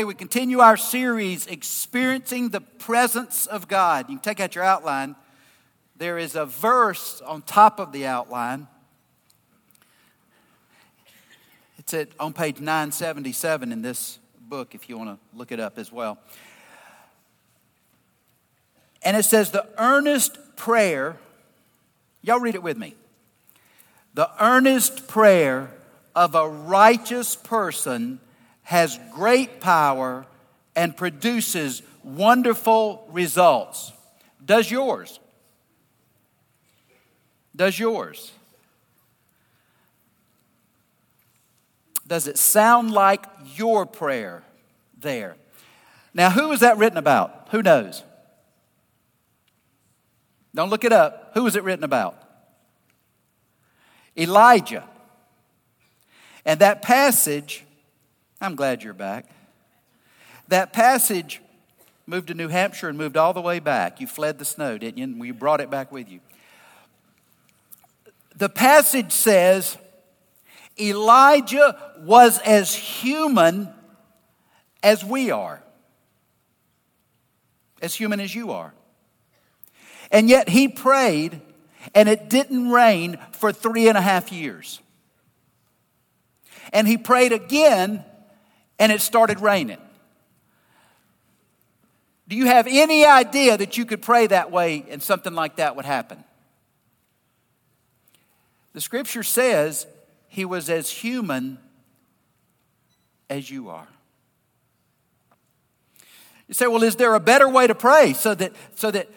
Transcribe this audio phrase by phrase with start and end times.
[0.00, 4.08] Hey, we continue our series, Experiencing the Presence of God.
[4.08, 5.14] You can take out your outline.
[5.98, 8.66] There is a verse on top of the outline.
[11.78, 15.76] It's at, on page 977 in this book if you want to look it up
[15.76, 16.16] as well.
[19.02, 21.18] And it says, The earnest prayer,
[22.22, 22.94] y'all read it with me.
[24.14, 25.70] The earnest prayer
[26.16, 28.18] of a righteous person
[28.70, 30.24] has great power
[30.76, 33.92] and produces wonderful results.
[34.44, 35.18] Does yours?
[37.56, 38.30] Does yours?
[42.06, 44.44] Does it sound like your prayer
[45.00, 45.34] there?
[46.14, 47.48] Now, who was that written about?
[47.50, 48.04] Who knows?
[50.54, 51.32] Don't look it up.
[51.34, 52.22] Who was it written about?
[54.16, 54.88] Elijah.
[56.44, 57.64] And that passage
[58.40, 59.26] I'm glad you're back.
[60.48, 61.40] That passage
[62.06, 64.00] moved to New Hampshire and moved all the way back.
[64.00, 65.04] You fled the snow, didn't you?
[65.04, 66.20] And you brought it back with you.
[68.34, 69.76] The passage says
[70.78, 73.68] Elijah was as human
[74.82, 75.62] as we are,
[77.82, 78.72] as human as you are.
[80.10, 81.42] And yet he prayed,
[81.94, 84.80] and it didn't rain for three and a half years.
[86.72, 88.04] And he prayed again,
[88.80, 89.78] and it started raining.
[92.26, 95.76] Do you have any idea that you could pray that way and something like that
[95.76, 96.24] would happen?
[98.72, 99.86] The scripture says
[100.28, 101.58] he was as human
[103.28, 103.88] as you are.
[106.48, 109.08] You say, well, is there a better way to pray so that, so that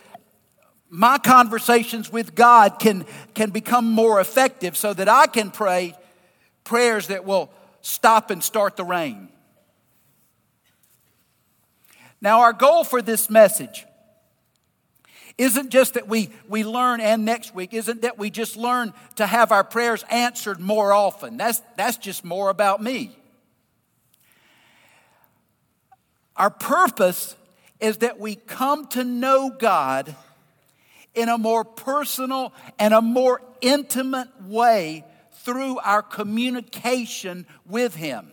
[0.89, 5.95] my conversations with God can, can become more effective so that I can pray
[6.63, 7.49] prayers that will
[7.81, 9.29] stop and start the rain?
[12.23, 13.85] Now, our goal for this message
[15.37, 19.27] isn't just that we, we learn, and next week, isn't that we just learn to
[19.27, 21.35] have our prayers answered more often.
[21.35, 23.13] That's, that's just more about me.
[26.37, 27.35] Our purpose
[27.81, 30.15] is that we come to know God
[31.13, 35.03] in a more personal and a more intimate way
[35.41, 38.32] through our communication with Him.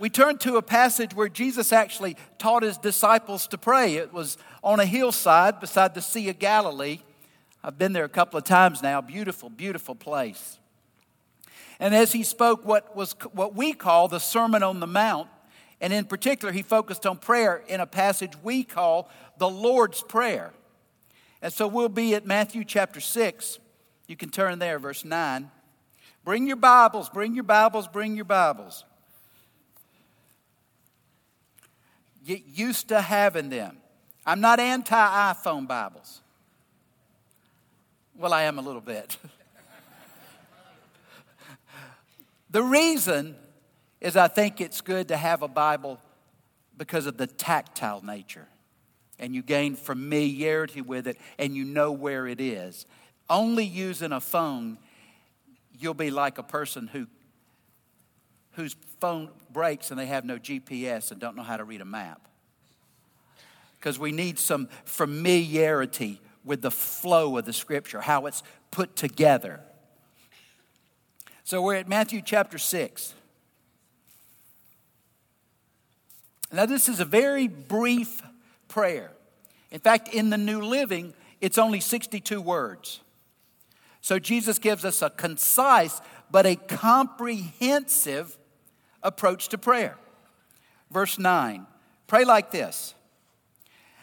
[0.00, 3.96] We turn to a passage where Jesus actually taught his disciples to pray.
[3.96, 7.00] It was on a hillside beside the Sea of Galilee.
[7.62, 9.02] I've been there a couple of times now.
[9.02, 10.58] Beautiful, beautiful place.
[11.78, 15.28] And as he spoke what was what we call the Sermon on the Mount,
[15.82, 20.52] and in particular, he focused on prayer in a passage we call the Lord's Prayer.
[21.42, 23.58] And so we'll be at Matthew chapter 6.
[24.06, 25.50] You can turn there, verse 9.
[26.24, 28.84] Bring your Bibles, bring your Bibles, bring your Bibles.
[32.30, 33.76] Get used to having them.
[34.24, 36.20] I'm not anti iPhone Bibles.
[38.16, 39.16] Well, I am a little bit.
[42.50, 43.34] the reason
[44.00, 45.98] is I think it's good to have a Bible
[46.78, 48.46] because of the tactile nature.
[49.18, 52.86] And you gain familiarity with it and you know where it is.
[53.28, 54.78] Only using a phone,
[55.80, 57.08] you'll be like a person who
[58.52, 61.86] whose phone breaks and they have no GPS and don't know how to read a
[61.86, 62.28] map.
[63.78, 69.60] Because we need some familiarity with the flow of the scripture, how it's put together.
[71.44, 73.14] So we're at Matthew chapter 6.
[76.52, 78.22] Now, this is a very brief
[78.68, 79.12] prayer.
[79.70, 83.00] In fact, in the New Living, it's only 62 words.
[84.00, 86.00] So Jesus gives us a concise
[86.30, 88.36] but a comprehensive
[89.02, 89.96] approach to prayer.
[90.90, 91.66] Verse 9
[92.06, 92.94] pray like this.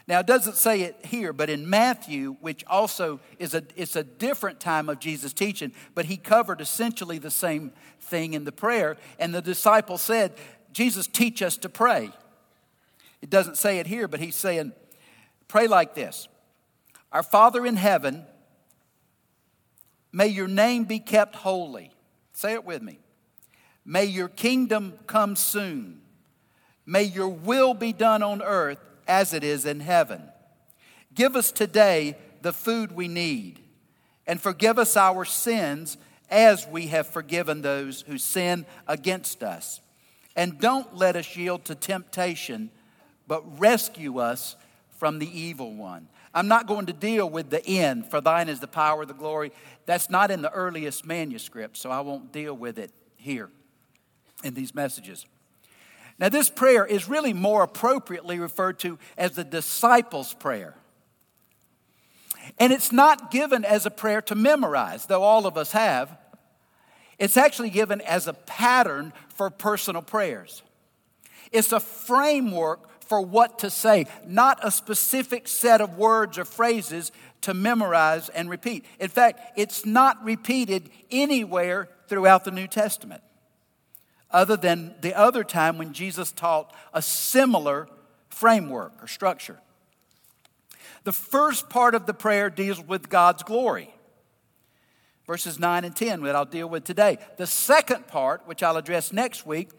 [0.07, 4.03] Now, it doesn't say it here, but in Matthew, which also is a, it's a
[4.03, 8.95] different time of Jesus' teaching, but he covered essentially the same thing in the prayer.
[9.19, 10.31] And the disciple said,
[10.71, 12.11] Jesus, teach us to pray.
[13.21, 14.71] It doesn't say it here, but he's saying,
[15.49, 16.29] pray like this
[17.11, 18.25] Our Father in heaven,
[20.13, 21.91] may your name be kept holy.
[22.31, 22.99] Say it with me.
[23.89, 26.01] May your kingdom come soon.
[26.85, 30.23] May your will be done on earth as it is in heaven.
[31.15, 33.61] Give us today the food we need,
[34.27, 35.97] and forgive us our sins
[36.29, 39.79] as we have forgiven those who sin against us.
[40.35, 42.69] And don't let us yield to temptation,
[43.25, 44.57] but rescue us
[44.97, 46.09] from the evil one.
[46.33, 49.53] I'm not going to deal with the end, for thine is the power, the glory.
[49.85, 53.49] That's not in the earliest manuscript, so I won't deal with it here.
[54.43, 55.25] In these messages.
[56.19, 60.73] Now, this prayer is really more appropriately referred to as the disciples' prayer.
[62.57, 66.17] And it's not given as a prayer to memorize, though all of us have.
[67.19, 70.63] It's actually given as a pattern for personal prayers.
[71.51, 77.11] It's a framework for what to say, not a specific set of words or phrases
[77.41, 78.85] to memorize and repeat.
[78.99, 83.21] In fact, it's not repeated anywhere throughout the New Testament,
[84.31, 87.87] other than the other time when Jesus taught a similar
[88.29, 89.59] framework or structure.
[91.03, 93.93] The first part of the prayer deals with God's glory.
[95.25, 97.17] Verses 9 and 10 that I'll deal with today.
[97.37, 99.69] The second part, which I'll address next week,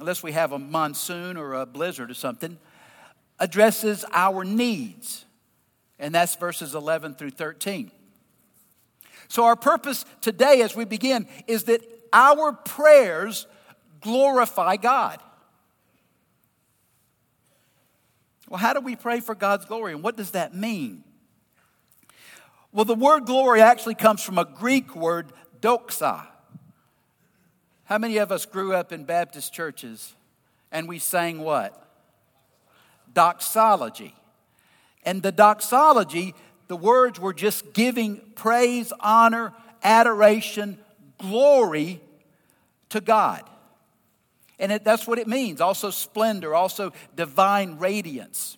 [0.00, 2.58] unless we have a monsoon or a blizzard or something,
[3.38, 5.24] addresses our needs.
[5.98, 7.90] And that's verses 11 through 13.
[9.28, 11.80] So, our purpose today as we begin is that
[12.12, 13.46] our prayers
[14.00, 15.20] glorify God.
[18.48, 21.02] Well, how do we pray for God's glory and what does that mean?
[22.72, 26.26] Well, the word glory actually comes from a Greek word, doxa.
[27.84, 30.14] How many of us grew up in Baptist churches
[30.70, 31.82] and we sang what?
[33.12, 34.14] Doxology.
[35.04, 36.34] And the doxology,
[36.68, 40.78] the words were just giving praise, honor, adoration,
[41.18, 42.00] glory
[42.90, 43.42] to God.
[44.58, 48.56] And it, that's what it means also splendor, also divine radiance.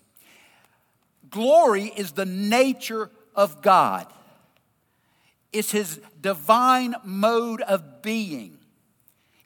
[1.31, 4.07] Glory is the nature of God,
[5.53, 8.55] it's His divine mode of being.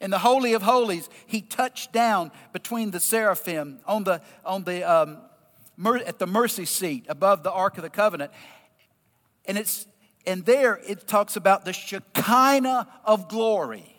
[0.01, 4.83] In the Holy of Holies, He touched down between the seraphim on the, on the,
[4.83, 5.17] um,
[6.05, 8.31] at the mercy seat above the Ark of the Covenant.
[9.45, 9.87] And, it's,
[10.25, 13.92] and there it talks about the Shekinah of glory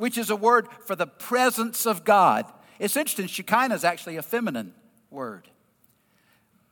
[0.00, 2.46] which is a word for the presence of God.
[2.78, 4.72] It's interesting, Shekinah is actually a feminine
[5.10, 5.46] word,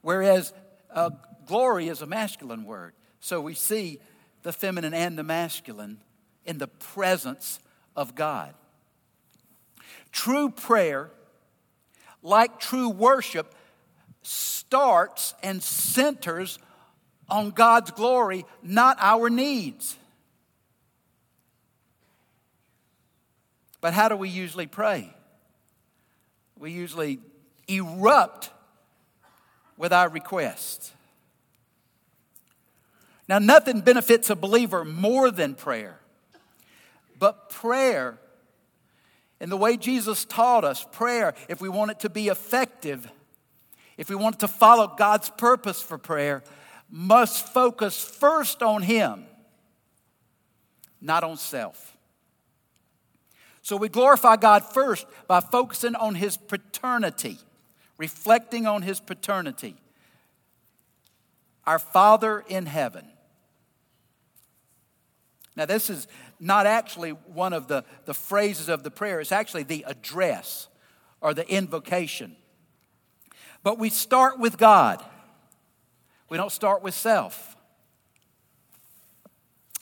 [0.01, 0.55] whereas
[0.91, 1.11] uh,
[1.45, 2.95] glory is a masculine word.
[3.21, 3.99] So we see
[4.45, 5.99] the feminine and the masculine
[6.47, 7.61] in the presence
[7.95, 8.55] of God.
[10.11, 11.11] True prayer,
[12.23, 13.55] like true worship,
[14.23, 16.59] starts and centers
[17.29, 19.99] on God's glory, not our needs.
[23.81, 25.13] But how do we usually pray?
[26.59, 27.21] We usually
[27.69, 28.51] erupt
[29.77, 30.93] with our requests.
[33.29, 35.99] Now, nothing benefits a believer more than prayer.
[37.19, 38.19] But prayer,
[39.41, 43.11] in the way Jesus taught us, prayer, if we want it to be effective,
[43.97, 46.43] if we want it to follow God's purpose for prayer,
[46.91, 49.27] must focus first on Him,
[51.01, 51.98] not on self.
[53.69, 57.37] So we glorify God first by focusing on His paternity,
[57.99, 59.77] reflecting on His paternity.
[61.67, 63.05] Our Father in heaven.
[65.55, 66.09] Now, this is
[66.41, 70.69] not actually one of the, the phrases of the prayer, it's actually the address
[71.21, 72.37] or the invocation.
[73.63, 75.05] But we start with God,
[76.31, 77.55] we don't start with self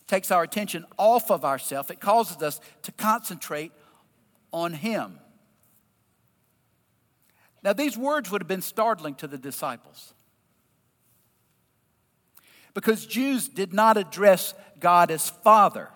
[0.07, 1.91] takes our attention off of ourselves.
[1.91, 3.73] It causes us to concentrate
[4.53, 5.19] on Him.
[7.63, 10.15] Now, these words would have been startling to the disciples
[12.75, 15.89] because Jews did not address God as Father.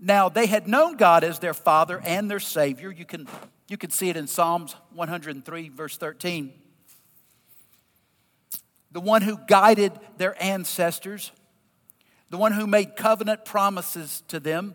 [0.00, 2.90] Now, they had known God as their Father and their Savior.
[2.90, 3.28] You can,
[3.68, 6.52] you can see it in Psalms 103, verse 13.
[8.90, 11.30] The one who guided their ancestors
[12.30, 14.74] the one who made covenant promises to them.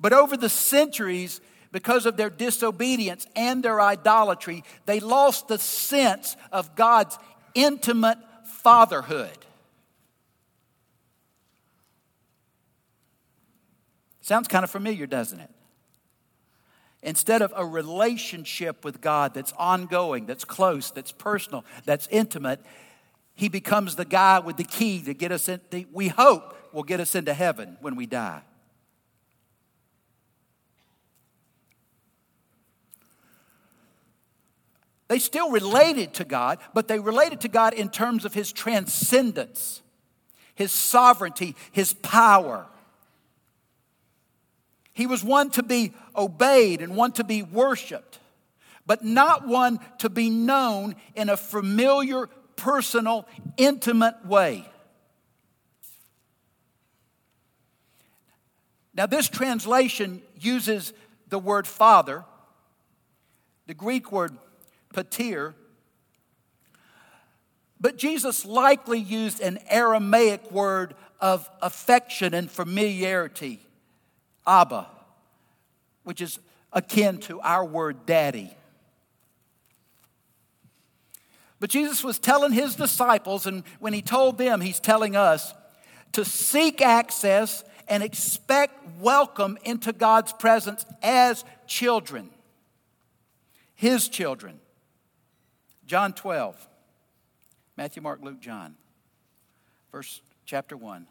[0.00, 6.36] But over the centuries, because of their disobedience and their idolatry, they lost the sense
[6.52, 7.18] of God's
[7.54, 9.38] intimate fatherhood.
[14.20, 15.50] Sounds kind of familiar, doesn't it?
[17.02, 22.60] Instead of a relationship with God that's ongoing, that's close, that's personal, that's intimate,
[23.34, 25.60] he becomes the guy with the key to get us in,
[25.92, 28.42] we hope will get us into heaven when we die.
[35.08, 39.82] They still related to God, but they related to God in terms of His transcendence,
[40.54, 42.66] His sovereignty, His power.
[44.92, 48.18] He was one to be obeyed and one to be worshiped,
[48.86, 52.28] but not one to be known in a familiar
[52.64, 53.26] personal,
[53.58, 54.64] intimate way.
[58.94, 60.94] Now, this translation uses
[61.28, 62.24] the word father,
[63.66, 64.38] the Greek word
[64.94, 65.54] pater,
[67.78, 73.60] but Jesus likely used an Aramaic word of affection and familiarity,
[74.46, 74.86] Abba,
[76.04, 76.38] which is
[76.72, 78.56] akin to our word daddy.
[81.64, 85.54] But Jesus was telling his disciples, and when he told them, he's telling us
[86.12, 92.28] to seek access and expect welcome into God's presence as children,
[93.74, 94.60] his children.
[95.86, 96.68] John 12,
[97.78, 98.74] Matthew, Mark, Luke, John,
[99.90, 101.06] verse chapter 1.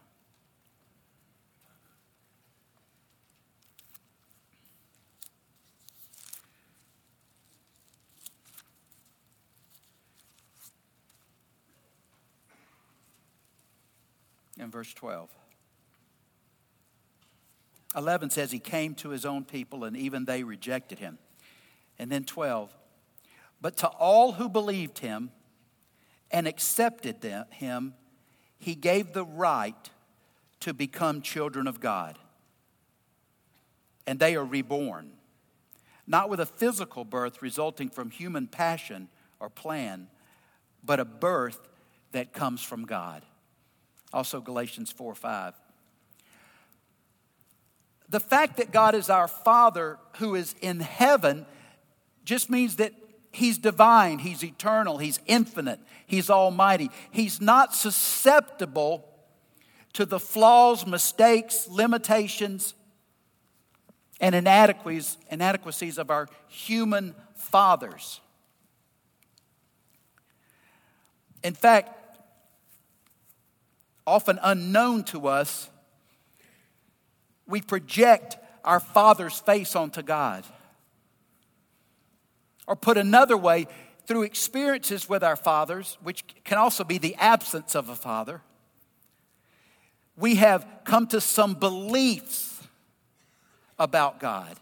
[14.59, 15.29] In verse 12.
[17.95, 21.17] 11 says he came to his own people and even they rejected him.
[21.99, 22.75] And then 12,
[23.61, 25.31] but to all who believed him
[26.31, 27.93] and accepted them, him,
[28.57, 29.89] he gave the right
[30.61, 32.17] to become children of God.
[34.07, 35.11] And they are reborn,
[36.07, 39.07] not with a physical birth resulting from human passion
[39.39, 40.07] or plan,
[40.83, 41.69] but a birth
[42.11, 43.23] that comes from God.
[44.13, 45.53] Also, Galatians 4 5.
[48.09, 51.47] The fact that God is our Father who is in heaven
[52.23, 52.93] just means that
[53.31, 56.91] He's divine, He's eternal, He's infinite, He's almighty.
[57.09, 59.09] He's not susceptible
[59.93, 62.75] to the flaws, mistakes, limitations,
[64.19, 68.21] and inadequacies, inadequacies of our human fathers.
[71.43, 72.02] In fact,
[74.05, 75.69] often unknown to us,
[77.47, 80.43] we project our Father's face onto God.
[82.65, 83.67] Or put another way,
[84.05, 88.41] through experiences with our fathers, which can also be the absence of a father,
[90.15, 92.61] we have come to some beliefs
[93.79, 94.57] about God.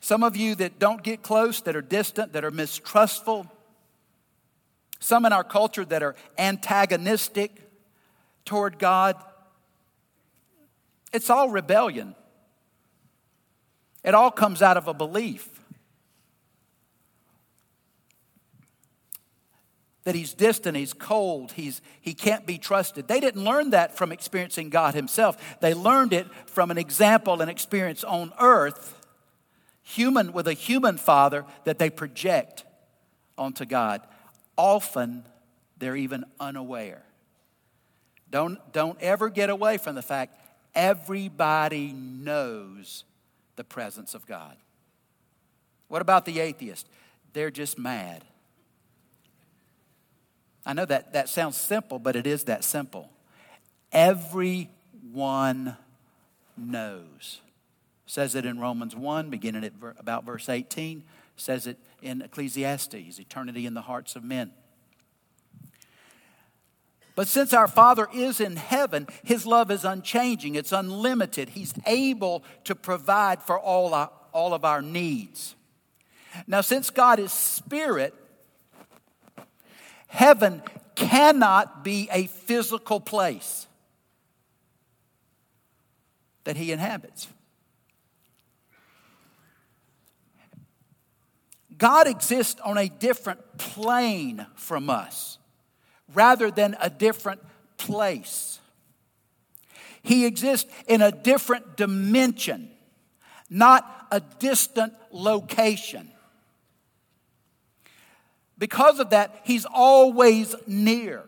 [0.00, 3.50] Some of you that don't get close, that are distant, that are mistrustful,
[5.00, 7.52] some in our culture that are antagonistic
[8.44, 9.16] toward God.
[11.12, 12.14] It's all rebellion.
[14.04, 15.60] It all comes out of a belief
[20.04, 23.06] that he's distant, he's cold, he's, he can't be trusted.
[23.06, 25.58] They didn't learn that from experiencing God himself.
[25.60, 28.98] They learned it from an example and experience on earth,
[29.82, 32.64] human with a human father that they project
[33.36, 34.00] onto God.
[34.60, 35.24] Often
[35.78, 37.02] they're even unaware.
[38.30, 40.38] Don't, don't ever get away from the fact
[40.74, 43.04] everybody knows
[43.56, 44.54] the presence of God.
[45.88, 46.86] What about the atheist?
[47.32, 48.22] They're just mad.
[50.66, 53.08] I know that, that sounds simple, but it is that simple.
[53.92, 55.74] Everyone
[56.58, 57.40] knows.
[58.04, 61.02] Says it in Romans 1, beginning at ver- about verse 18.
[61.40, 64.52] Says it in Ecclesiastes, eternity in the hearts of men.
[67.14, 71.50] But since our Father is in heaven, His love is unchanging, it's unlimited.
[71.50, 75.54] He's able to provide for all, our, all of our needs.
[76.46, 78.14] Now, since God is spirit,
[80.08, 80.62] heaven
[80.94, 83.66] cannot be a physical place
[86.44, 87.28] that He inhabits.
[91.80, 95.38] God exists on a different plane from us
[96.12, 97.40] rather than a different
[97.78, 98.60] place.
[100.02, 102.70] He exists in a different dimension,
[103.48, 106.10] not a distant location.
[108.58, 111.24] Because of that, he's always near.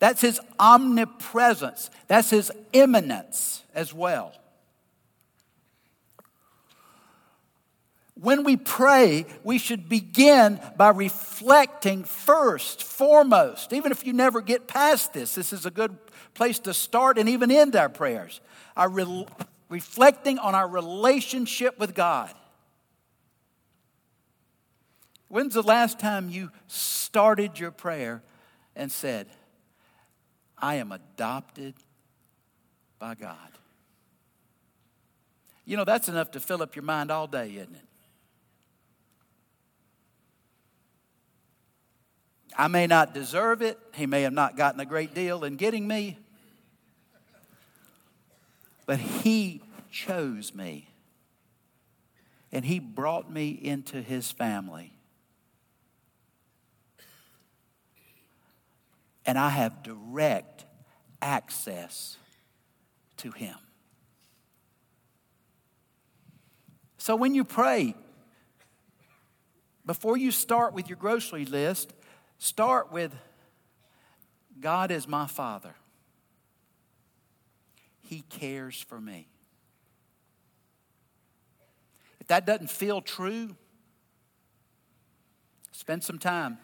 [0.00, 4.34] That's his omnipresence, that's his immanence as well.
[8.20, 13.72] When we pray, we should begin by reflecting first, foremost.
[13.72, 15.96] Even if you never get past this, this is a good
[16.34, 18.42] place to start and even end our prayers.
[18.76, 19.26] Our re-
[19.70, 22.30] reflecting on our relationship with God.
[25.28, 28.22] When's the last time you started your prayer
[28.76, 29.28] and said,
[30.58, 31.72] I am adopted
[32.98, 33.36] by God?
[35.64, 37.89] You know, that's enough to fill up your mind all day, isn't it?
[42.60, 43.78] I may not deserve it.
[43.94, 46.18] He may have not gotten a great deal in getting me.
[48.84, 50.86] But He chose me.
[52.52, 54.92] And He brought me into His family.
[59.24, 60.66] And I have direct
[61.22, 62.18] access
[63.16, 63.56] to Him.
[66.98, 67.94] So when you pray,
[69.86, 71.94] before you start with your grocery list,
[72.40, 73.14] start with
[74.58, 75.74] God is my Father.
[78.00, 79.28] He cares for me.
[82.18, 83.54] If that doesn't feel true,
[85.70, 86.58] spend some time.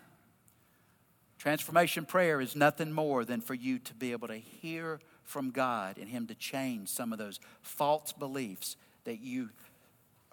[1.39, 5.99] Transformation prayer is nothing more than for you to be able to hear from God
[5.99, 9.51] and Him to change some of those false beliefs that you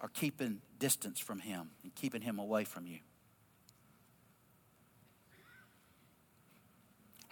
[0.00, 2.98] are keeping distance from Him and keeping Him away from you.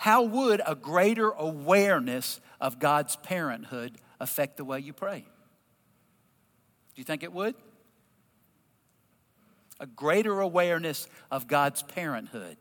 [0.02, 5.20] How would a greater awareness of God's parenthood affect the way you pray?
[5.20, 7.54] Do you think it would?
[9.78, 12.56] A greater awareness of God's parenthood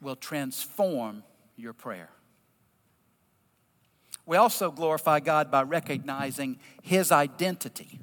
[0.00, 1.22] will transform
[1.56, 2.10] your prayer.
[4.26, 8.00] We also glorify God by recognizing His identity.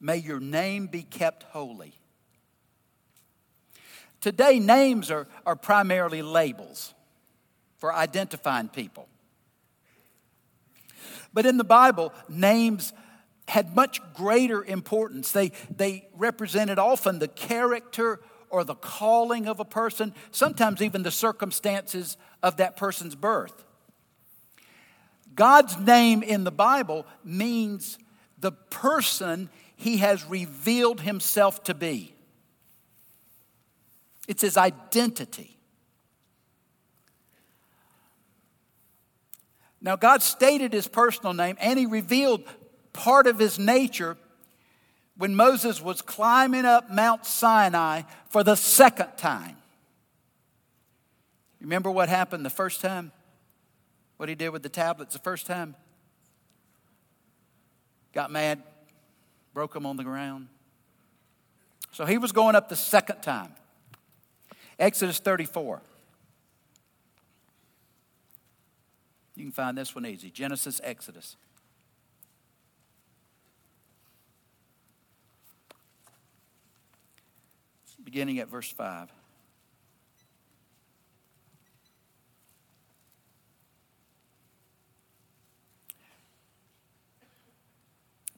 [0.00, 1.97] May your name be kept holy.
[4.20, 6.94] Today, names are, are primarily labels
[7.78, 9.08] for identifying people.
[11.32, 12.92] But in the Bible, names
[13.46, 15.32] had much greater importance.
[15.32, 21.10] They, they represented often the character or the calling of a person, sometimes even the
[21.10, 23.64] circumstances of that person's birth.
[25.34, 27.98] God's name in the Bible means
[28.38, 32.14] the person he has revealed himself to be.
[34.28, 35.58] It's his identity.
[39.80, 42.44] Now, God stated his personal name and he revealed
[42.92, 44.16] part of his nature
[45.16, 49.56] when Moses was climbing up Mount Sinai for the second time.
[51.60, 53.12] Remember what happened the first time?
[54.18, 55.74] What he did with the tablets the first time?
[58.12, 58.62] Got mad,
[59.54, 60.48] broke them on the ground.
[61.92, 63.54] So he was going up the second time.
[64.78, 65.82] Exodus 34.
[69.34, 71.36] You can find this one easy Genesis, Exodus.
[78.02, 79.12] Beginning at verse 5.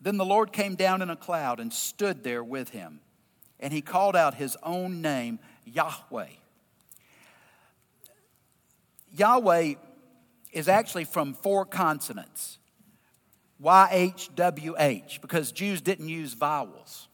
[0.00, 3.00] Then the Lord came down in a cloud and stood there with him.
[3.60, 6.26] And he called out his own name, Yahweh.
[9.12, 9.74] Yahweh
[10.52, 12.58] is actually from four consonants
[13.62, 17.08] YHWH, because Jews didn't use vowels.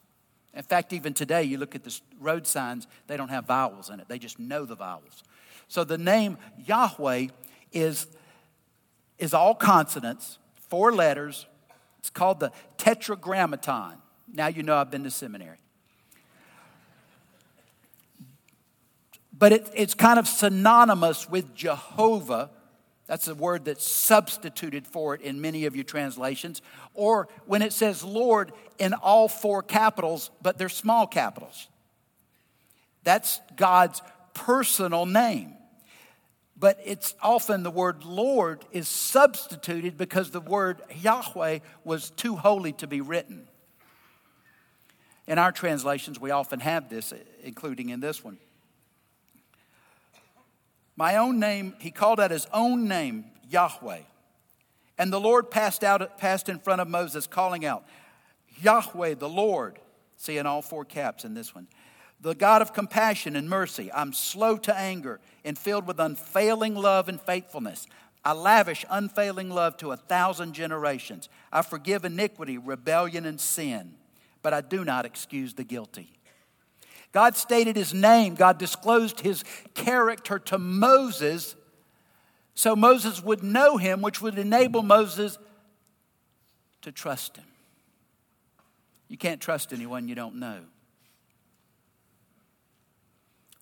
[0.54, 4.00] In fact, even today, you look at the road signs, they don't have vowels in
[4.00, 5.22] it, they just know the vowels.
[5.68, 7.28] So the name Yahweh
[7.72, 8.06] is,
[9.18, 11.46] is all consonants, four letters.
[11.98, 13.94] It's called the Tetragrammaton.
[14.32, 15.58] Now you know I've been to seminary.
[19.38, 22.50] But it, it's kind of synonymous with Jehovah.
[23.06, 26.62] That's a word that's substituted for it in many of your translations.
[26.94, 31.68] Or when it says Lord in all four capitals, but they're small capitals.
[33.04, 34.02] That's God's
[34.34, 35.54] personal name.
[36.58, 42.72] But it's often the word Lord is substituted because the word Yahweh was too holy
[42.74, 43.46] to be written.
[45.26, 48.38] In our translations, we often have this, including in this one.
[50.96, 54.00] My own name, he called out his own name, Yahweh.
[54.98, 57.84] And the Lord passed out, passed in front of Moses, calling out,
[58.62, 59.78] Yahweh, the Lord.
[60.16, 61.68] See in all four caps in this one.
[62.22, 63.92] The God of compassion and mercy.
[63.92, 67.86] I'm slow to anger and filled with unfailing love and faithfulness.
[68.24, 71.28] I lavish unfailing love to a thousand generations.
[71.52, 73.94] I forgive iniquity, rebellion, and sin,
[74.42, 76.15] but I do not excuse the guilty.
[77.16, 81.56] God stated his name, God disclosed his character to Moses
[82.54, 85.38] so Moses would know him, which would enable Moses
[86.82, 87.46] to trust him.
[89.08, 90.60] You can't trust anyone you don't know.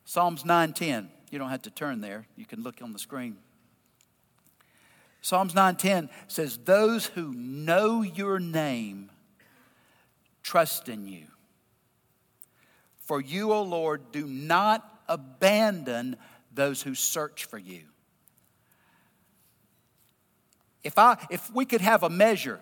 [0.04, 1.08] Psalms 9:10.
[1.30, 2.26] You don't have to turn there.
[2.34, 3.38] You can look on the screen.
[5.20, 9.12] Psalms 9:10 says, "Those who know your name
[10.42, 11.28] trust in you."
[13.04, 16.16] For you, O Lord, do not abandon
[16.52, 17.82] those who search for you.
[20.82, 22.60] If, I, if we could have a measure,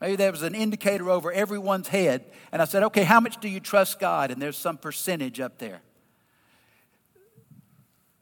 [0.00, 3.48] maybe there was an indicator over everyone's head, and I said, okay, how much do
[3.48, 4.30] you trust God?
[4.30, 5.80] And there's some percentage up there.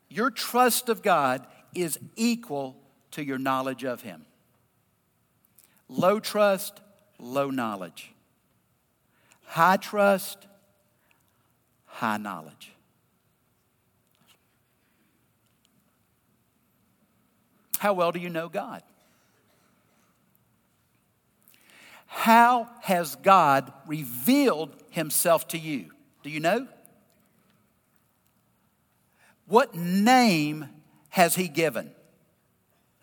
[0.09, 2.77] Your trust of God is equal
[3.13, 4.25] to your knowledge of Him.
[5.89, 6.81] Low trust,
[7.19, 8.13] low knowledge.
[9.45, 10.46] High trust,
[11.97, 12.73] high knowledge.
[17.79, 18.83] How well do you know God?
[22.07, 25.91] How has God revealed himself to you?
[26.23, 26.69] Do you know?
[29.47, 30.69] What name
[31.09, 31.93] has he given?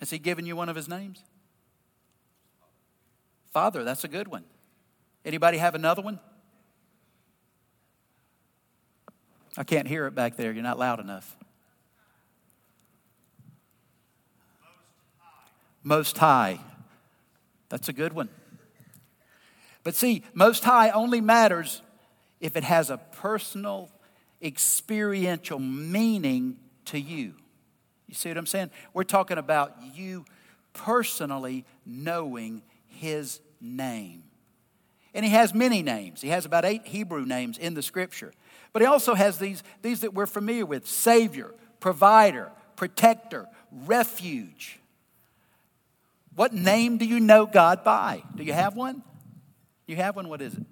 [0.02, 1.24] Has he given you one of his names?
[3.52, 4.44] Father, that's a good one.
[5.26, 6.20] Anybody have another one?
[9.58, 10.52] I can't hear it back there.
[10.52, 11.38] You're not loud enough.
[15.84, 16.60] Most High.
[17.70, 18.30] That's a good one.
[19.84, 21.82] But see, Most High only matters
[22.40, 23.90] if it has a personal,
[24.42, 27.34] experiential meaning to you.
[28.08, 28.72] You see what I'm saying?
[28.94, 30.26] We're talking about you
[30.74, 34.24] personally knowing His name.
[35.14, 36.22] And He has many names.
[36.22, 38.34] He has about eight Hebrew names in the scripture.
[38.74, 44.80] But He also has these, these that we're familiar with Savior, Provider, Protector, Refuge.
[46.36, 48.24] What name do you know God by?
[48.36, 49.04] Do you have one?
[49.86, 50.28] You have one?
[50.28, 50.64] What is it?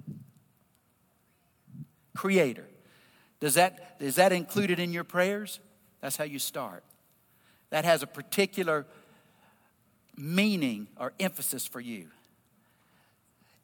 [2.16, 2.66] Creator.
[3.40, 5.60] Does that, is that included in your prayers?
[6.02, 6.84] That's how you start.
[7.70, 8.86] That has a particular
[10.18, 12.08] meaning or emphasis for you.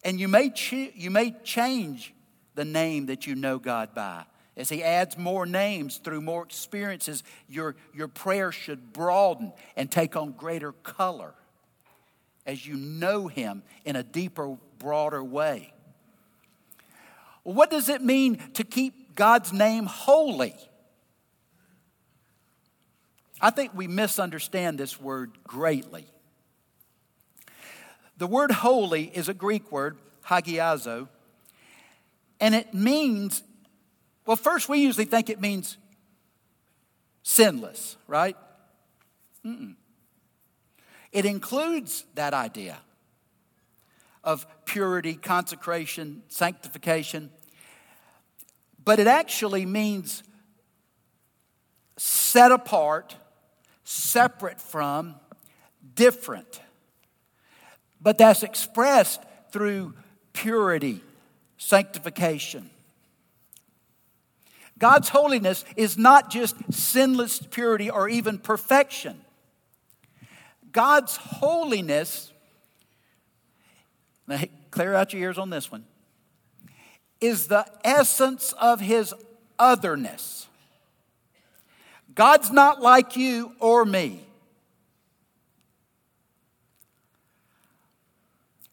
[0.04, 2.13] And you may, ch- you may change
[2.58, 4.26] the name that you know God by.
[4.58, 10.17] As He adds more names through more experiences, your, your prayer should broaden and take
[10.17, 11.34] on greater color
[12.46, 15.72] as you know Him in a deeper, broader way.
[17.43, 20.56] What does it mean to keep God's name holy?
[23.39, 26.08] I think we misunderstand this word greatly.
[28.17, 31.08] The word holy is a Greek word, hagiazo,
[32.39, 33.43] and it means,
[34.26, 35.78] well, first we usually think it means
[37.23, 38.36] sinless, right?
[39.45, 39.76] Mm-mm.
[41.12, 42.78] It includes that idea
[44.23, 47.32] of purity, consecration, sanctification,
[48.84, 50.23] but it actually means
[51.97, 53.15] set apart,
[53.84, 55.15] separate from,
[55.95, 56.62] different.
[58.00, 59.21] But that's expressed
[59.52, 59.93] through
[60.34, 61.02] purity,
[61.58, 62.70] sanctification.
[64.80, 69.20] God's holiness is not just sinless purity or even perfection.
[70.72, 72.32] God's holiness,
[74.28, 74.39] now
[74.70, 75.86] clear out your ears on this one,
[77.20, 79.13] is the essence of his
[79.58, 80.48] otherness.
[82.13, 84.27] God's not like you or me.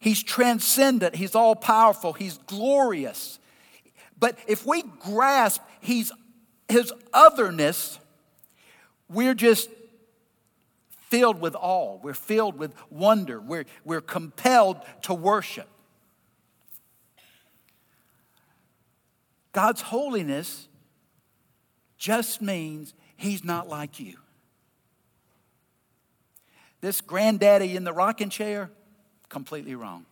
[0.05, 3.39] He's transcendent, He's all powerful, He's glorious.
[4.19, 6.11] But if we grasp he's,
[6.69, 7.97] His otherness,
[9.09, 9.67] we're just
[11.07, 11.97] filled with awe.
[12.03, 13.41] We're filled with wonder.
[13.41, 15.67] We're, we're compelled to worship.
[19.53, 20.67] God's holiness
[21.97, 24.17] just means He's not like you.
[26.81, 28.69] This granddaddy in the rocking chair,
[29.29, 30.05] completely wrong.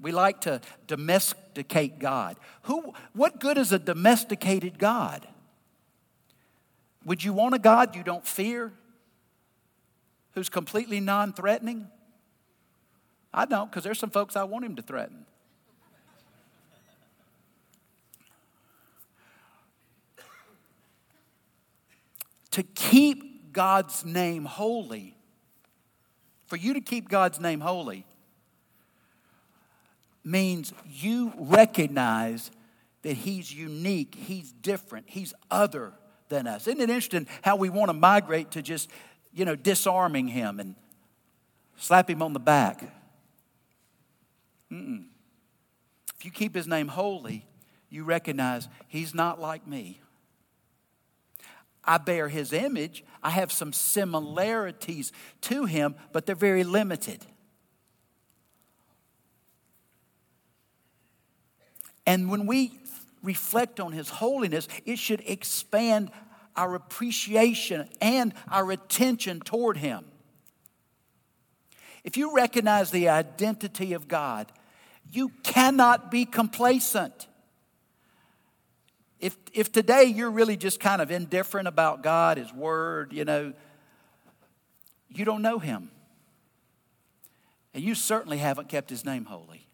[0.00, 2.36] We like to domesticate God.
[2.62, 5.26] Who, what good is a domesticated God?
[7.04, 8.72] Would you want a God you don't fear?
[10.32, 11.88] Who's completely non threatening?
[13.32, 15.26] I don't, because there's some folks I want him to threaten.
[22.56, 25.15] to keep God's name holy,
[26.46, 28.06] for you to keep God's name holy,
[30.24, 32.50] means you recognize
[33.02, 35.92] that He's unique, He's different, He's other
[36.28, 36.66] than us.
[36.66, 38.90] Isn't it interesting how we want to migrate to just,
[39.32, 40.74] you know, disarming him and
[41.76, 42.82] slap him on the back?
[44.72, 45.04] Mm-mm.
[46.18, 47.46] If you keep his name holy,
[47.88, 50.00] you recognize he's not like me.
[51.86, 53.04] I bear his image.
[53.22, 57.24] I have some similarities to him, but they're very limited.
[62.06, 62.78] And when we
[63.22, 66.10] reflect on His holiness, it should expand
[66.54, 70.04] our appreciation and our attention toward Him.
[72.04, 74.52] if you recognize the identity of God,
[75.10, 77.26] you cannot be complacent.
[79.20, 83.52] If, if today you're really just kind of indifferent about God, His Word, you know,
[85.08, 85.90] you don't know Him.
[87.72, 89.66] And you certainly haven't kept His name holy.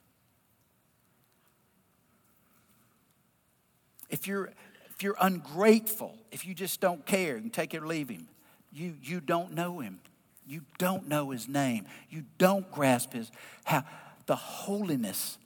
[4.11, 4.53] If you're,
[4.95, 8.29] if you're ungrateful, if you just don't care, and take it or leave Him,
[8.73, 10.01] you, you don't know Him.
[10.47, 11.87] You don't know His name.
[12.11, 13.31] You don't grasp His,
[13.65, 13.85] how,
[14.27, 15.39] the holiness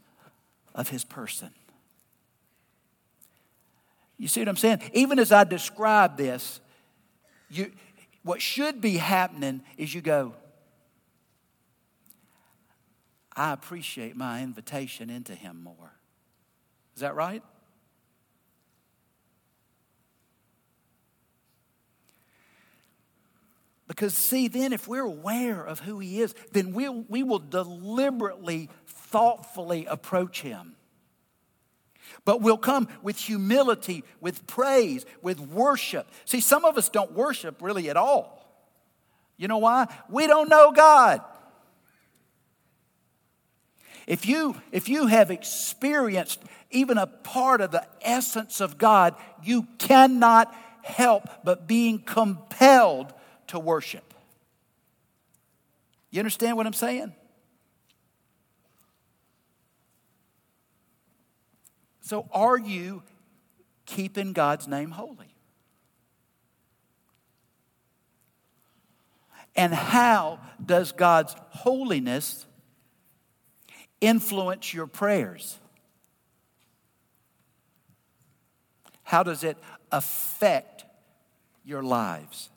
[0.74, 1.50] of His person.
[4.18, 4.80] You see what I'm saying?
[4.92, 6.60] Even as I describe this,
[7.50, 7.70] you,
[8.22, 10.34] what should be happening is you go,
[13.34, 15.92] I appreciate my invitation into Him more.
[16.94, 17.42] Is that right?
[23.86, 28.70] Because, see, then if we're aware of who He is, then we'll, we will deliberately,
[28.86, 30.74] thoughtfully approach Him.
[32.26, 36.10] But we'll come with humility, with praise, with worship.
[36.24, 38.44] See, some of us don't worship really at all.
[39.38, 39.86] You know why?
[40.10, 41.22] We don't know God.
[44.08, 49.68] If you, if you have experienced even a part of the essence of God, you
[49.78, 53.14] cannot help but being compelled
[53.48, 54.14] to worship.
[56.10, 57.14] You understand what I'm saying?
[62.06, 63.02] So, are you
[63.84, 65.34] keeping God's name holy?
[69.56, 72.46] And how does God's holiness
[74.00, 75.58] influence your prayers?
[79.02, 79.56] How does it
[79.90, 80.84] affect
[81.64, 82.50] your lives?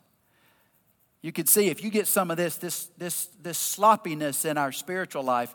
[1.22, 4.70] You can see if you get some of this, this, this, this sloppiness in our
[4.70, 5.52] spiritual life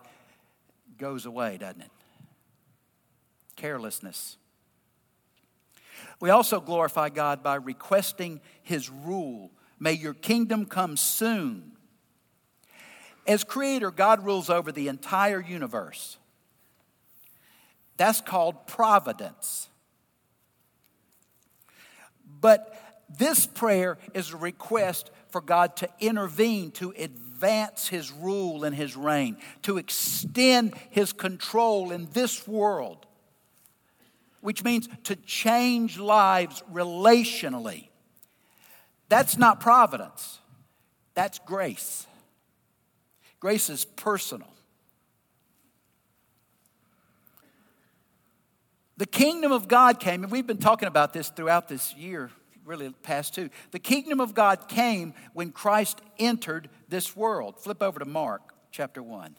[0.97, 1.91] goes away, doesn't it?
[3.55, 4.37] Carelessness.
[6.19, 9.51] We also glorify God by requesting His rule.
[9.79, 11.73] May your kingdom come soon.
[13.27, 16.17] As creator, God rules over the entire universe.
[17.97, 19.69] That's called providence.
[22.41, 22.79] But
[23.17, 28.95] this prayer is a request for God to intervene, to advance His rule and His
[28.95, 33.05] reign, to extend His control in this world
[34.45, 37.87] which means to change lives relationally.
[39.09, 40.39] That's not providence,
[41.15, 42.05] that's grace.
[43.39, 44.47] Grace is personal.
[48.97, 52.29] The kingdom of God came, and we've been talking about this throughout this year,
[52.65, 53.49] really past two.
[53.71, 57.59] The kingdom of God came when Christ entered this world.
[57.59, 59.35] Flip over to Mark chapter 1.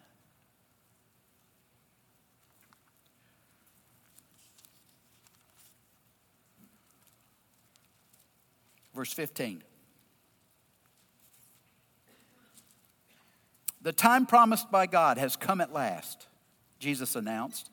[8.97, 9.63] Verse 15.
[13.83, 16.27] The time promised by God has come at last,
[16.79, 17.69] Jesus announced.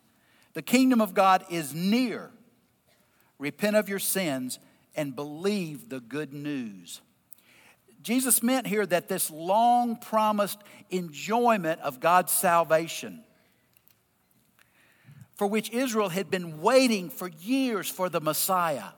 [0.53, 2.29] The kingdom of God is near.
[3.39, 4.59] Repent of your sins
[4.97, 6.99] and believe the good news.
[8.01, 10.59] Jesus meant here that this long promised
[10.91, 13.23] enjoyment of God's salvation,
[15.35, 18.89] for which Israel had been waiting for years for the Messiah,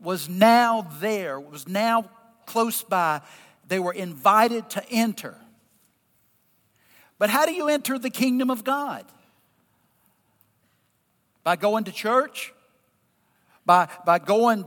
[0.00, 2.10] was now there, was now
[2.46, 3.20] close by.
[3.68, 5.36] They were invited to enter.
[7.18, 9.04] But how do you enter the kingdom of God?
[11.44, 12.52] By going to church?
[13.66, 14.64] By, by going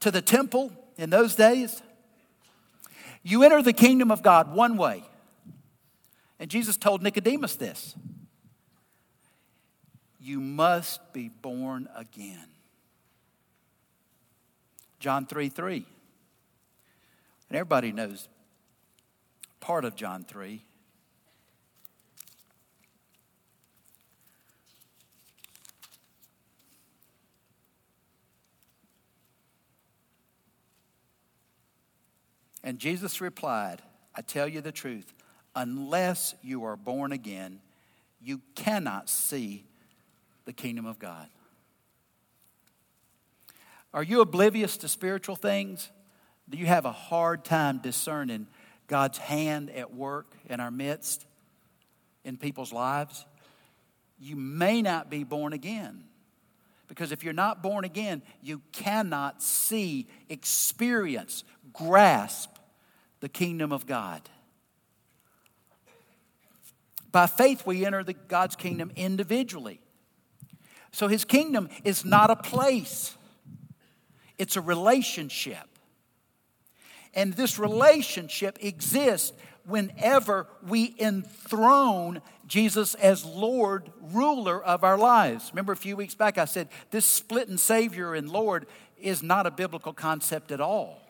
[0.00, 1.82] to the temple in those days?
[3.22, 5.04] You enter the kingdom of God one way.
[6.38, 7.94] And Jesus told Nicodemus this
[10.18, 12.49] you must be born again.
[15.00, 15.86] John 3 3.
[17.48, 18.28] And everybody knows
[19.58, 20.62] part of John 3.
[32.62, 33.80] And Jesus replied,
[34.14, 35.12] I tell you the truth,
[35.56, 37.60] unless you are born again,
[38.22, 39.64] you cannot see
[40.44, 41.28] the kingdom of God.
[43.92, 45.90] Are you oblivious to spiritual things?
[46.48, 48.46] Do you have a hard time discerning
[48.86, 51.26] God's hand at work in our midst,
[52.24, 53.24] in people's lives?
[54.18, 56.04] You may not be born again.
[56.88, 62.50] Because if you're not born again, you cannot see, experience, grasp
[63.20, 64.22] the kingdom of God.
[67.12, 69.80] By faith, we enter the, God's kingdom individually.
[70.92, 73.16] So his kingdom is not a place,
[74.40, 75.68] it's a relationship.
[77.12, 85.50] And this relationship exists whenever we enthrone Jesus as Lord, ruler of our lives.
[85.52, 88.66] Remember a few weeks back I said this split splitting Savior and Lord
[88.98, 91.02] is not a biblical concept at all.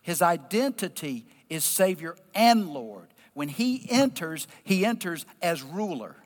[0.00, 3.06] His identity is Savior and Lord.
[3.34, 6.16] When he enters, he enters as ruler.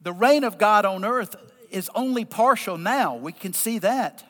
[0.00, 1.34] The reign of God on earth
[1.70, 3.16] is only partial now.
[3.16, 4.24] We can see that.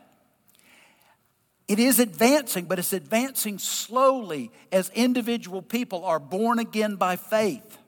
[1.68, 7.78] It is advancing, but it's advancing slowly as individual people are born again by faith.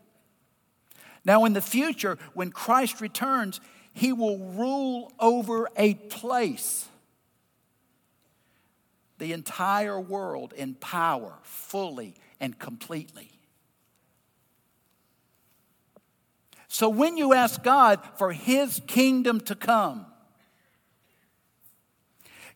[1.25, 3.61] Now, in the future, when Christ returns,
[3.93, 6.87] he will rule over a place,
[9.19, 13.32] the entire world in power, fully and completely.
[16.73, 20.07] So, when you ask God for his kingdom to come,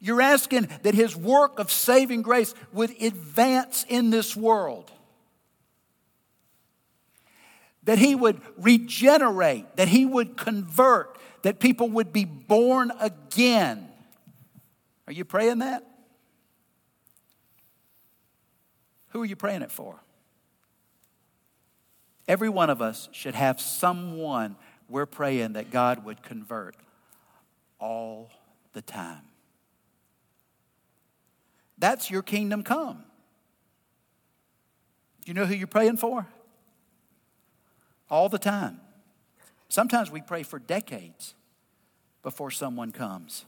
[0.01, 4.91] you're asking that his work of saving grace would advance in this world.
[7.83, 13.87] That he would regenerate, that he would convert, that people would be born again.
[15.07, 15.85] Are you praying that?
[19.09, 20.01] Who are you praying it for?
[22.29, 24.57] Every one of us should have someone
[24.89, 26.77] we're praying that God would convert
[27.79, 28.31] all
[28.73, 29.23] the time.
[31.79, 33.05] That's your kingdom come.
[35.25, 36.27] You know who you're praying for?
[38.09, 38.81] All the time.
[39.69, 41.35] Sometimes we pray for decades
[42.23, 43.45] before someone comes.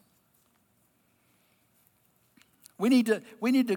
[2.77, 3.77] We need to, we need to,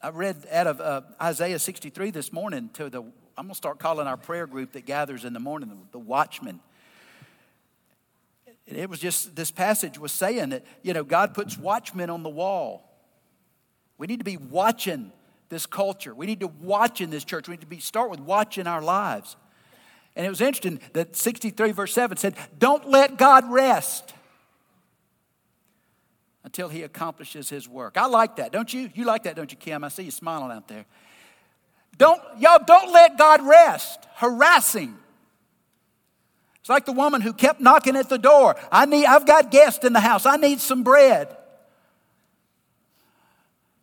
[0.00, 3.02] I read out of uh, Isaiah 63 this morning to the,
[3.36, 5.98] I'm going to start calling our prayer group that gathers in the morning the, the
[5.98, 6.60] watchmen.
[8.66, 12.30] It was just, this passage was saying that, you know, God puts watchmen on the
[12.30, 12.92] wall
[14.02, 15.12] we need to be watching
[15.48, 16.12] this culture.
[16.12, 17.46] We need to watch in this church.
[17.46, 19.36] We need to be, start with watching our lives.
[20.16, 24.12] And it was interesting that 63 verse 7 said, Don't let God rest
[26.42, 27.96] until he accomplishes his work.
[27.96, 28.90] I like that, don't you?
[28.92, 29.84] You like that, don't you, Kim?
[29.84, 30.84] I see you smiling out there.
[32.02, 34.08] Don't, y'all, don't let God rest.
[34.16, 34.98] Harassing.
[36.58, 38.56] It's like the woman who kept knocking at the door.
[38.72, 40.26] I need, I've got guests in the house.
[40.26, 41.28] I need some bread.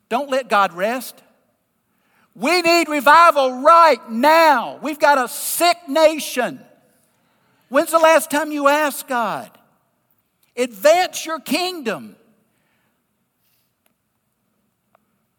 [0.10, 1.24] Don't let God rest.
[2.36, 4.80] We need revival right now.
[4.82, 6.60] We've got a sick nation.
[7.70, 9.50] When's the last time you asked God?
[10.58, 12.18] Advance your kingdom.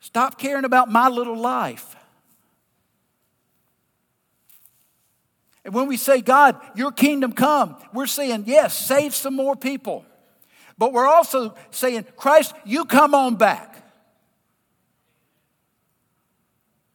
[0.01, 1.97] Stop caring about my little life.
[5.71, 10.05] And when we say, God, your kingdom come, we're saying, yes, save some more people.
[10.77, 13.77] But we're also saying, Christ, you come on back.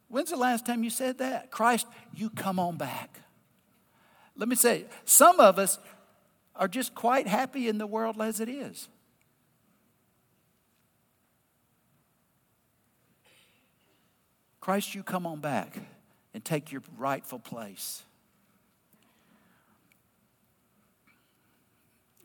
[0.09, 1.51] When's the last time you said that?
[1.51, 3.21] Christ, you come on back.
[4.35, 5.79] Let me say, some of us
[6.53, 8.89] are just quite happy in the world as it is.
[14.59, 15.77] Christ, you come on back
[16.33, 18.03] and take your rightful place.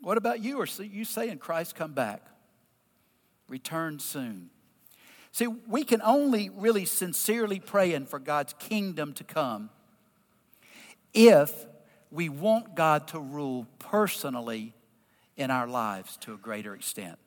[0.01, 0.61] What about you?
[0.61, 2.27] Are you saying, Christ, come back?
[3.49, 4.51] Return soon.
[5.33, 9.71] See, we can only really sincerely pray for God's kingdom to come
[11.13, 11.67] if
[12.11, 14.75] we want God to rule personally
[15.37, 17.19] in our lives to a greater extent.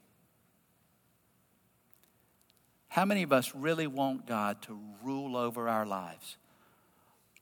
[2.89, 6.37] How many of us really want God to rule over our lives?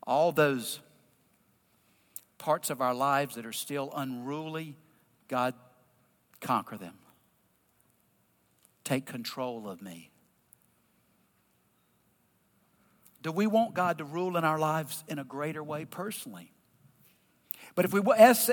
[0.08, 0.80] All those
[2.38, 4.78] parts of our lives that are still unruly,
[5.32, 5.54] God,
[6.42, 6.94] conquer them.
[8.84, 10.12] Take control of me.
[13.24, 16.52] Do we want God to rule in our lives in a greater way personally?
[17.76, 18.02] But if we,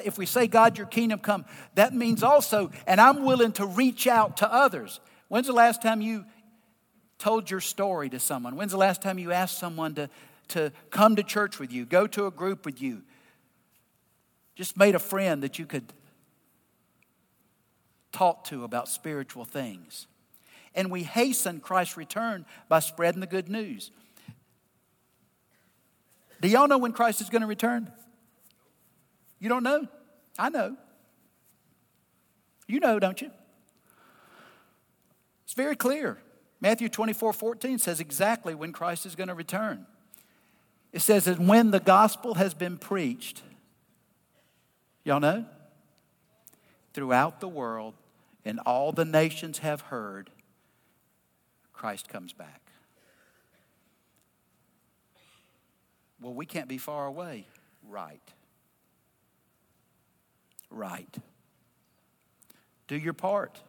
[0.05, 4.07] if we say, God, your kingdom come, that means also, and I'm willing to reach
[4.07, 5.01] out to others.
[5.27, 6.27] When's the last time you
[7.19, 8.55] told your story to someone?
[8.55, 10.09] When's the last time you asked someone to,
[10.49, 13.03] to come to church with you, go to a group with you?
[14.55, 15.93] Just made a friend that you could
[18.13, 20.07] talk to about spiritual things.
[20.75, 23.91] And we hasten Christ's return by spreading the good news.
[26.41, 27.91] Do y'all know when Christ is going to return?
[29.41, 29.87] You don't know?
[30.39, 30.77] I know.
[32.67, 33.31] You know, don't you?
[35.45, 36.19] It's very clear.
[36.61, 39.87] Matthew 24 14 says exactly when Christ is going to return.
[40.93, 43.43] It says that when the gospel has been preached,
[45.05, 45.47] y'all know?
[46.99, 47.95] Throughout the world,
[48.45, 50.31] and all the nations have heard,
[51.73, 52.73] Christ comes back.
[56.21, 57.47] Well, we can't be far away.
[57.89, 58.21] Right.
[60.73, 61.17] Right.
[62.89, 63.61] Do your part.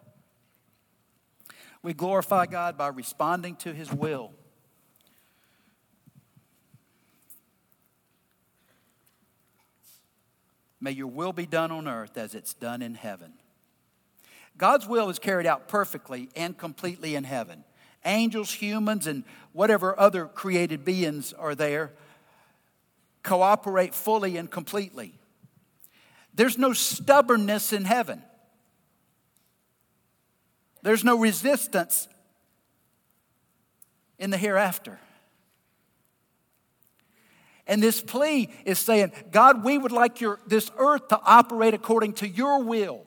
[1.83, 4.31] We glorify God by responding to His will.
[10.81, 13.33] May your will be done on earth as it's done in heaven.
[14.57, 17.63] God's will is carried out perfectly and completely in heaven.
[18.05, 21.91] Angels, humans, and whatever other created beings are there
[23.23, 25.13] cooperate fully and completely.
[26.33, 28.23] There's no stubbornness in heaven.
[30.81, 32.07] There's no resistance
[34.17, 34.99] in the hereafter.
[37.69, 42.13] And this plea is saying, God, we would like your, this earth to operate according
[42.13, 43.05] to your will,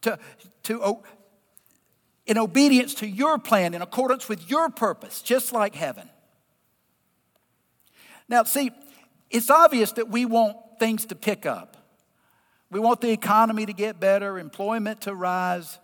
[0.00, 0.18] to,
[0.62, 1.02] to,
[2.24, 6.08] in obedience to your plan, in accordance with your purpose, just like heaven.
[8.30, 8.70] Now, see,
[9.28, 11.76] it's obvious that we want things to pick up.
[12.70, 15.78] We want the economy to get better, employment to rise,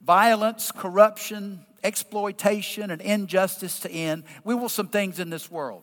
[0.00, 4.22] violence, corruption, exploitation, and injustice to end.
[4.44, 5.82] We want some things in this world.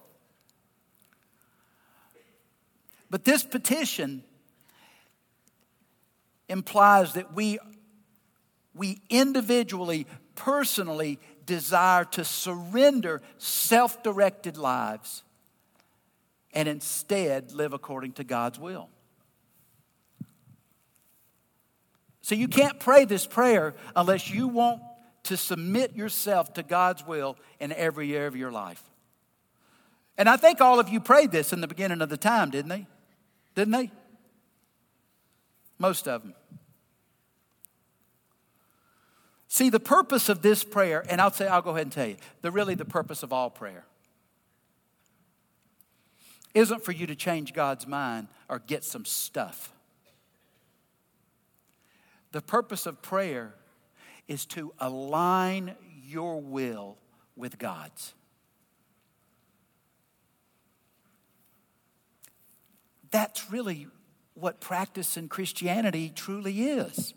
[3.12, 4.24] But this petition
[6.48, 7.60] implies that we,
[8.74, 15.24] we individually, personally desire to surrender self directed lives
[16.54, 18.90] and instead live according to God's will.
[22.22, 24.82] So you can't pray this prayer unless you want
[25.24, 28.82] to submit yourself to God's will in every area of your life.
[30.18, 32.70] And I think all of you prayed this in the beginning of the time, didn't
[32.70, 32.88] they?
[33.56, 33.92] Didn't they?
[35.78, 36.34] Most of them.
[39.48, 42.16] See, the purpose of this prayer, and I'll say, I'll go ahead and tell you,
[42.42, 43.86] the really the purpose of all prayer
[46.54, 49.74] isn't for you to change God's mind or get some stuff.
[52.32, 53.54] The purpose of prayer
[54.28, 55.76] is to align
[56.06, 56.98] your will
[57.36, 58.14] with God's.
[63.12, 63.88] That's really
[64.34, 67.14] what practice in Christianity truly is.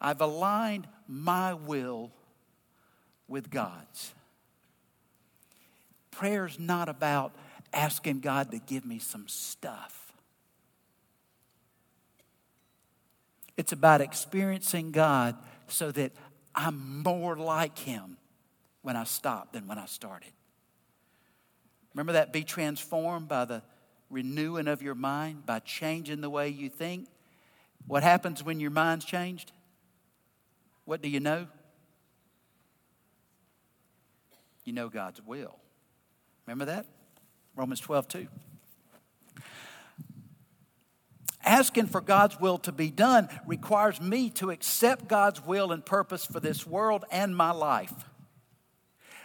[0.00, 2.10] I've aligned my will
[3.28, 4.14] with God's.
[6.10, 7.34] Prayer's not about
[7.72, 10.12] asking God to give me some stuff.
[13.56, 15.36] It's about experiencing God
[15.68, 16.12] so that
[16.54, 18.16] I'm more like Him
[18.82, 20.32] when I stop than when I started.
[21.94, 23.62] Remember that be transformed by the
[24.12, 27.08] renewing of your mind, by changing the way you think?
[27.86, 29.50] What happens when your mind's changed?
[30.84, 31.46] What do you know?
[34.64, 35.56] You know God's will.
[36.46, 36.86] Remember that?
[37.56, 38.28] Romans 12, 2.
[41.44, 46.24] Asking for God's will to be done requires me to accept God's will and purpose
[46.24, 47.92] for this world and my life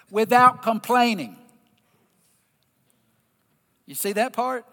[0.09, 1.37] without complaining.
[3.85, 4.65] You see that part?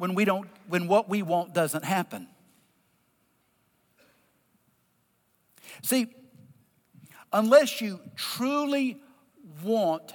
[0.00, 2.26] When we don't when what we want doesn't happen.
[5.82, 6.06] See,
[7.34, 8.98] unless you truly
[9.62, 10.14] want,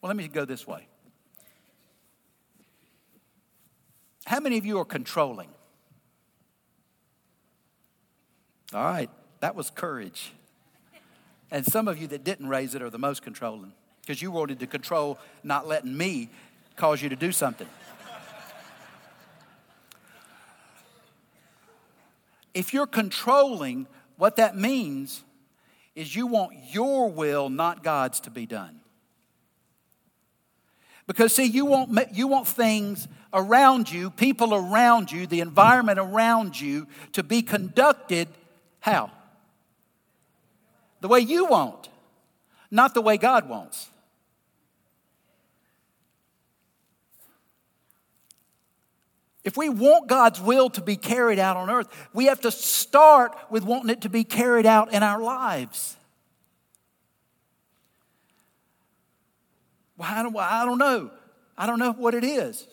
[0.00, 0.86] well, let me go this way.
[4.26, 5.48] How many of you are controlling?
[8.72, 9.10] All right,
[9.40, 10.32] that was courage.
[11.50, 14.60] And some of you that didn't raise it are the most controlling because you wanted
[14.60, 16.30] to control not letting me
[16.76, 17.66] cause you to do something.
[22.54, 23.86] If you're controlling,
[24.16, 25.24] what that means
[25.94, 28.80] is you want your will, not God's, to be done.
[31.06, 36.58] Because, see, you want, you want things around you, people around you, the environment around
[36.58, 38.28] you to be conducted
[38.80, 39.10] how?
[41.00, 41.88] The way you want,
[42.70, 43.88] not the way God wants.
[49.44, 53.36] If we want God's will to be carried out on earth, we have to start
[53.50, 55.96] with wanting it to be carried out in our lives.
[59.98, 61.10] Well, I don't, I don't know.
[61.58, 62.66] I don't know what it is.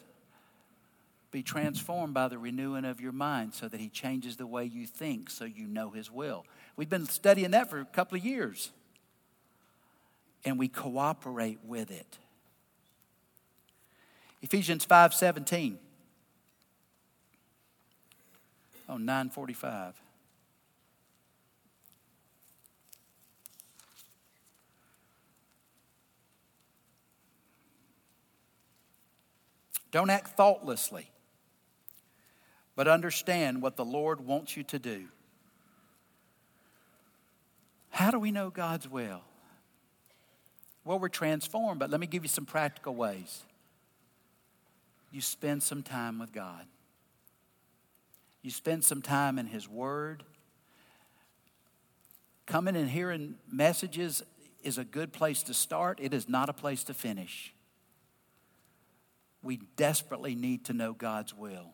[1.32, 4.88] Be transformed by the renewing of your mind so that He changes the way you
[4.88, 6.45] think so you know His will.
[6.78, 8.72] We've been studying that for a couple of years.
[10.43, 12.17] And we cooperate with it.
[14.41, 15.78] Ephesians 5 17.
[18.92, 19.96] Oh, 945.
[29.92, 31.10] Don't act thoughtlessly,
[32.76, 35.06] but understand what the Lord wants you to do.
[37.92, 39.22] How do we know God's will?
[40.84, 43.44] Well, we're transformed, but let me give you some practical ways.
[45.12, 46.66] You spend some time with God.
[48.42, 50.24] You spend some time in His Word.
[52.46, 54.24] Coming and hearing messages
[54.64, 57.54] is a good place to start, it is not a place to finish
[59.44, 61.74] we desperately need to know God's will.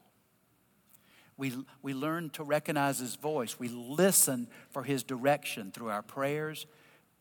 [1.36, 3.60] We, we learn to recognize His voice.
[3.60, 6.66] We listen for His direction through our prayers,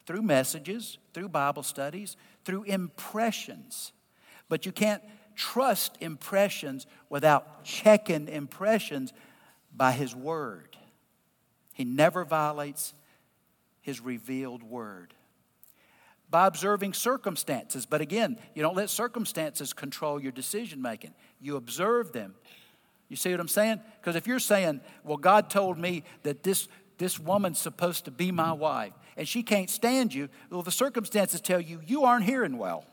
[0.07, 3.93] through messages, through Bible studies, through impressions.
[4.49, 5.03] But you can't
[5.35, 9.13] trust impressions without checking impressions
[9.77, 10.77] by His Word.
[11.75, 12.95] He never violates
[13.81, 15.15] His revealed Word
[16.31, 17.87] by observing circumstances.
[17.87, 21.15] But again, you don't let circumstances control your decision making.
[21.41, 22.35] You observe them.
[23.09, 23.81] You see what I'm saying?
[24.01, 26.67] Because if you're saying, well, God told me that this,
[26.99, 31.41] this woman's supposed to be my wife, and she can't stand you, well, the circumstances
[31.41, 32.85] tell you you aren't hearing well.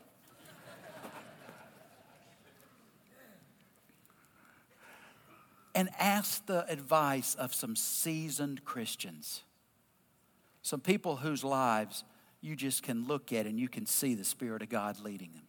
[5.74, 9.42] And ask the advice of some seasoned Christians,
[10.62, 12.04] some people whose lives
[12.40, 15.48] you just can look at and you can see the Spirit of God leading them.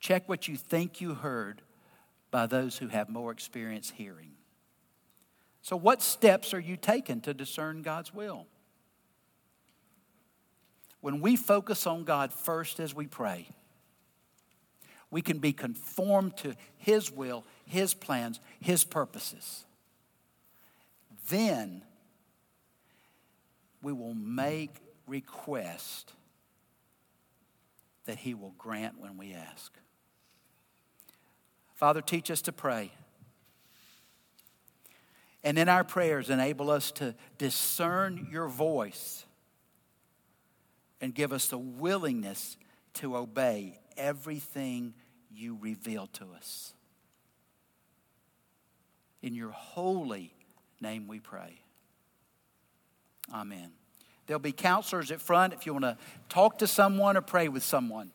[0.00, 1.62] Check what you think you heard
[2.30, 4.32] by those who have more experience hearing.
[5.62, 8.46] So, what steps are you taking to discern God's will?
[11.00, 13.48] When we focus on God first as we pray,
[15.10, 19.64] we can be conformed to His will, His plans, His purposes.
[21.28, 21.82] Then
[23.82, 26.12] we will make request
[28.06, 29.72] that He will grant when we ask.
[31.74, 32.90] Father, teach us to pray.
[35.44, 39.24] And in our prayers, enable us to discern your voice
[41.00, 42.56] and give us the willingness
[42.94, 44.94] to obey everything
[45.30, 46.72] you reveal to us.
[49.26, 50.32] In your holy
[50.80, 51.58] name we pray.
[53.34, 53.72] Amen.
[54.28, 55.98] There'll be counselors at front if you want to
[56.28, 58.12] talk to someone or pray with someone.